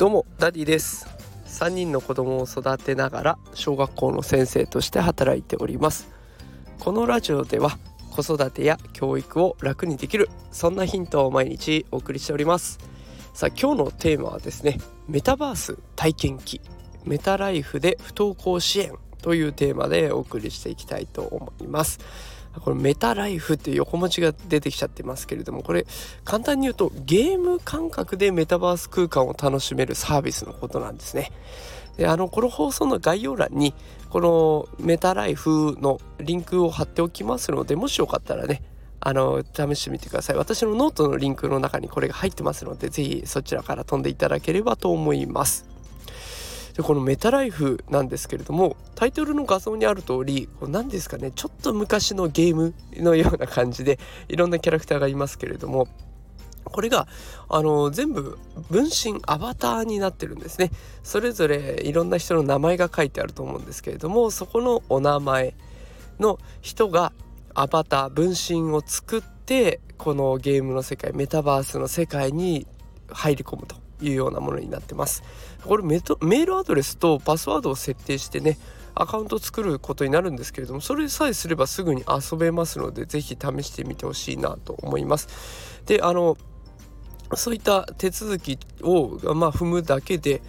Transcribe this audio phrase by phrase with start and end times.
[0.00, 1.06] どうもダディです。
[1.44, 6.08] 3人の子供を育てながら小学校の先生として働いております。
[6.78, 7.78] このラジオでは
[8.10, 12.78] 子育てや教育を楽にできるそんなヒントを毎日お送りしております。
[13.34, 16.62] さあ今日のテーマはですねメタバース体験記。
[17.04, 18.94] メタライフで不登校支援。
[19.20, 21.98] というテーマでお送りしていきたいと思います。
[22.58, 25.86] これメタライフっていう横文字が出てきちゃってますけれどもこれ
[26.24, 31.30] 簡単に言うとゲーム感覚でメタバース空間を楽しめるサービスのことなんですね。
[31.96, 33.74] であのこの放送の概要欄に
[34.08, 38.62] このメタライフのリンクを貼っておきますのでもしよかったらね
[39.00, 40.36] あの試してみてください。
[40.36, 45.66] 私のノートのリンクの中にこれが入ってますので是非そちらから飛んでいただければと思います。
[46.80, 53.98] でこのメタライフなんですけれどもタイトルの画像にある通り何ですかねちょっと昔のゲームのような感じで
[54.28, 55.88] いろんなキャラクターがいますけれども
[56.64, 57.06] これが
[57.50, 58.38] あの全部
[58.70, 60.70] 分身アバターになってるんですね。
[61.02, 65.54] それぞれいろんな人の名前が書いてあると思うんですけれどもそこのお名前
[66.20, 67.12] の人が
[67.54, 72.66] アバター分身を作ってこのゲームの世界メタバースの世界に
[73.08, 73.89] 入り込むと。
[74.00, 75.22] いうようなものになってます。
[75.64, 78.58] これメールアドレスとパスワードを設定してね
[78.94, 85.82] アカウント作ることになるんですけれどもそれさえすればすぐに遊べますので是非試してみてほしいなと思います。
[85.86, 86.36] であの
[87.34, 90.42] そういった手続きを、まあ、踏むだけで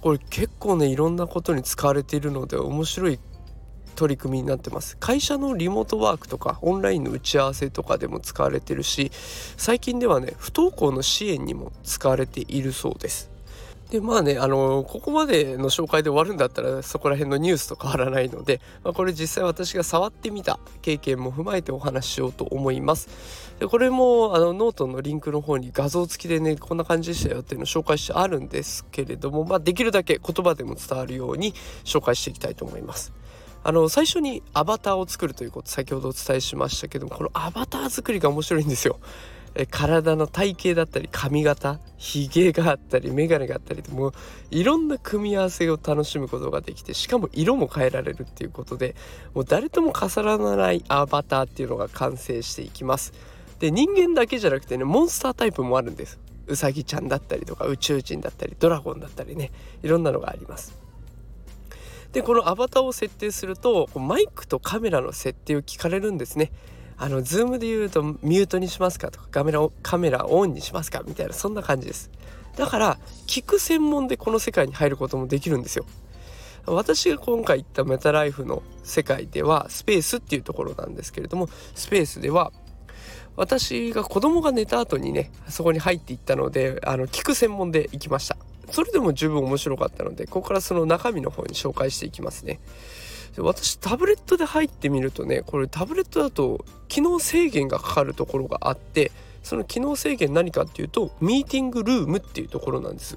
[0.00, 3.18] これ結構ねいろんなことに使われているので面白い
[3.98, 4.96] 取り組みになってます。
[4.98, 9.10] 会社のリモートワークとかオンラインの打ち合わせとかでも使われてるし
[9.56, 13.28] 最近ではね不登校の支援にも使われているそうです。
[13.90, 23.08] でまあねあのここまでの紹介で終わるんだったらそこら辺のニュースと変わらないので、まあ、これ実際私が触ってみた経験も踏まえてお話ししようと思います。
[23.58, 33.12] でこれもあのノートのリンクの方に画像付きでねこんな感じでしたよっていうのを紹介してあるんですけれども、まあ、できるだけ言葉でも伝わるように紹介していきたいと思います。
[33.64, 38.98] あの最初にアバターを作るということ先ほどお伝えしましたけどもこのアバター作りが面白いんですよ。
[39.54, 44.12] え体の体型だったり髪型ひげがあったり眼鏡があったりともう
[44.50, 48.94] いろんな組み合わせを楽しむことができてしかも色も変えられるっていうことで
[49.34, 53.12] もう誰とも重ならないアバターっていうのが完成していきます。
[53.58, 56.18] で人間だけじゃなくてねモンスタータイプもあるんです。
[56.46, 59.50] うさぎちゃんだったりとか宇宙人だったりドラゴンだったりね
[59.82, 60.87] いろんなのがあります。
[62.12, 66.52] でこのアバターを設定するとマイクとカメラの設定を聞かれるんですね。
[67.00, 72.10] あのズームで言うとミュートにしますかとかカメラをカメラオンにしますかみたいなそんな感じです。
[72.56, 75.86] だから聞く専門でこの世界に入ることもできるんですよ。
[76.66, 82.52] 私が今回行ったメタライフの世界ではスペースっていうところなんですけれどもスペースでは
[83.36, 88.36] 私が子供が寝た後にねそこに入っていったのであの聞く専門で行きました。
[88.70, 92.60] それでも十分面白かったのでここからその中身の方に紹介していきますね。
[93.36, 99.12] 私タブレットで入ってみるとねこれタブレットだと機能制限がかかるところがあって
[99.42, 103.16] その機能制限何かっていうとミーティングルームっていうところなんです。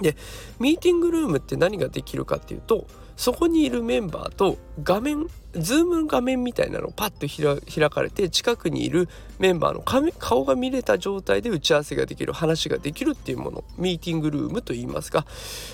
[0.00, 0.16] で
[0.58, 2.86] ミーティングルームって何ができるかっていうと
[3.20, 15.26] そこにいるメンバーと画面ズーム画面みたいなのをパッと開かれて近くにいるメンバーの顔が見れた状態で打ち合わせができる話ができるっていうものミーティングルームといいますか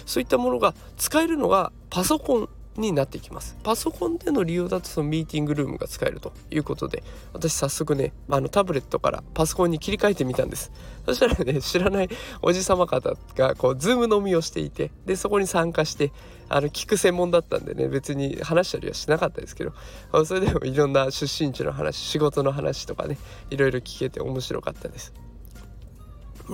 [0.07, 2.49] そういったものが使えるのがパソコン
[2.81, 3.57] になっていきます。
[3.63, 10.73] パソコンでの利用だとそのミーティングルームが使えるということで私早速ねあのタブレットからパソコンに切り替えてみたんです。
[11.05, 12.09] そしたらね 知らない
[12.43, 16.13] おじさま方がこうズーム飲みをしていてでそこに参加して
[16.49, 23.19] あの聞く専門だったんでね別に話したりはしなかったですけどそれでもいろんな出身地の話仕事の話とかね
[23.51, 25.13] いろいろ聞けて面白かったです。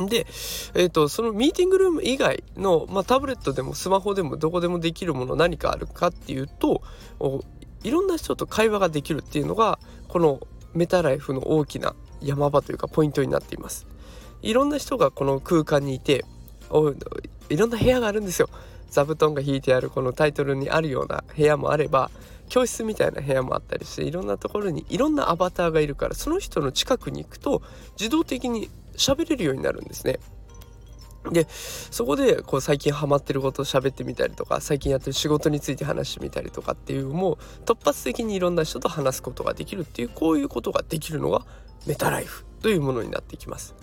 [0.09, 0.27] で、
[0.75, 6.83] えーと、そのミーティングルーム以外の、まあ、タブレットでもスマホでもどこでもできるもの何かあるかっていうと
[7.83, 10.41] いろんな人と会話ができるっていうのがこの
[10.75, 13.87] メタライフの大きな山場というかポイントになっています。
[14.41, 16.25] いろんな人がこの空間にいて
[17.51, 18.49] いろんな部屋があるんですよ。
[18.93, 22.11] 座布団が引いてあるこのタイトルにあるような部屋もあれば
[22.51, 27.63] 教室みたいな部屋もあったりしていろんなところにいろんなアバターがいるからその人の近くに行くと
[27.99, 30.19] 自動的に喋れるようになるんですね。
[31.31, 41.47] でそこでこう最近ハマってることを喋ってみたりとか最近やってる仕事について話してみたりとかっていうもう突発的にいろんな人と話すことができるっていうこういうことができるのが
[41.87, 43.75] メタライフというものになってきます。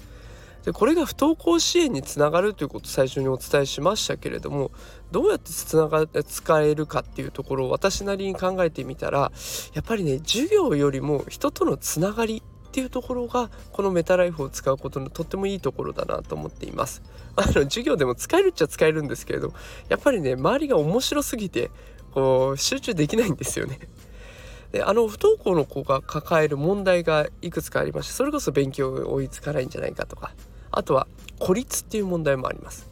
[0.65, 4.71] でこれが不登校支援につながるということを最初にお伝えしましたけれども
[5.09, 9.31] どうやってつなが使えるかっていうところを私なりに考えてみたら
[9.73, 17.01] やっぱりね授業よりも人とのつながりっていうところがこのメタライフを使うことのとってもいいところだなと思っています。
[17.35, 19.53] あの授業でも使えるっちゃ使えるんですけれど
[19.87, 21.71] やっぱりね周りが面白すぎて
[22.11, 23.79] こう集中できないんですよね。
[24.71, 30.31] であの不登校の子が抱える問題がいくつかありましてそれこそ勉強追いつかないんじゃないかとか
[30.69, 31.07] あとは
[31.39, 32.88] 孤立っていう問題もあります。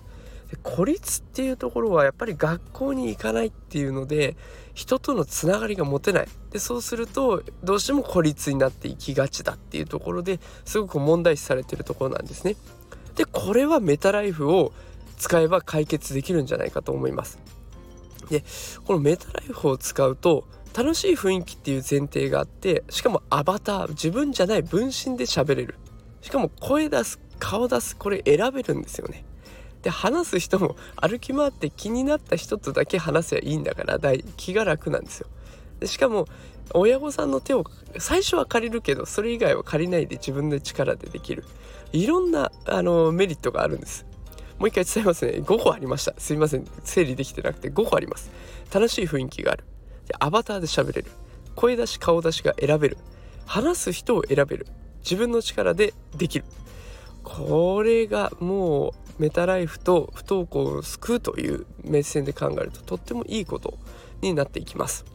[0.50, 4.38] で孤立っていうところはやっぱり学校に行かないっていうので
[4.74, 6.28] 人とのつながりが持てない。
[6.52, 12.56] でそうするとどうしても孤立になっていきがちだっていうところですごく問題視されてるところなんですね。
[13.16, 14.72] でこれはメタライフを
[15.18, 17.40] 使えば解決できるんじゃないかと思います。
[18.30, 18.44] で
[18.86, 20.46] このメタライフを使うと
[20.76, 25.76] 楽しい雰囲気っていう前提があってしかもアバター自分じゃない分身で喋れる。
[26.22, 29.26] しかも声出す顔出すこれ選べるんですよね。
[29.82, 34.00] で話す人も歩き回って気になった人とだけ話せばいいんだから
[34.36, 35.28] 気が楽なんですよ。
[35.80, 36.28] でしかも
[36.74, 37.64] 親御さんの手を
[37.98, 41.46] 最初は借りるけどそれ以外は借りないで自分の力でできる。
[41.94, 44.06] いろんなあのメリットがあるんです。
[44.60, 45.34] もう一回伝えますね。
[45.34, 46.14] 5個ありました。
[46.18, 46.66] すいません。
[46.84, 48.32] 整理できてなくて5個あります。
[48.74, 49.64] 楽しい雰囲気がある。
[50.08, 51.12] でアバターで喋れる。
[51.56, 52.98] 声出し顔出しが選べる。
[53.46, 54.68] 話す人を選べる。
[55.04, 56.46] 自分の力でできる。
[57.24, 63.78] これがもうメタライフと不登校を救うという目線で考えるととってもいいこと
[64.22, 65.06] になっていきます。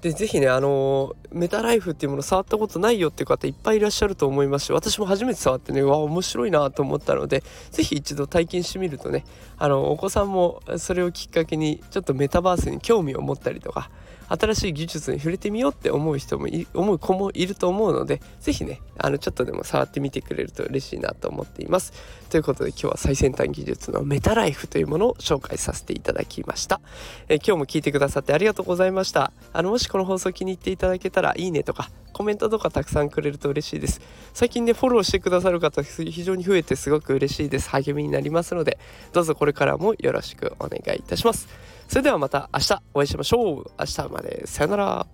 [0.00, 9.24] で是非ねあのメタライフっていうもの触ったことないよっていう方いっぱいいらっしゃると思いますし私も初めて触ってねわ面白いなと思ったので是非一度体験してみるとね
[9.58, 13.90] あのお子さんもそれをきっかけにちょっとメタバースに興味を持ったりとか
[14.28, 21.92] 新しい技術に触れてみようって思う人も思う子もいると思うので是非ねあのちょっとでも触ってみてくれると嬉しいなと思っています。
[22.30, 26.80] ということで今日は最先端技術のメタライフというものを紹介させていただきました、
[27.28, 29.32] え今日も聞いてくださってありがとうございました。
[29.52, 34.00] あのもしこの放送気に入っていただけたららいいねとかコメントとかたくさんくれると嬉しいです。
[34.34, 37.70] 最近ねフォローしてくださる方非常に増えてすごく嬉しいです。
[37.70, 38.78] 励みになりますので
[39.12, 41.48] どうぞこれからもよろしくお願いいたします。
[41.88, 43.70] それではまた明日お会いしましょう。
[43.78, 44.46] 明日まで。
[44.46, 45.06] さよなら。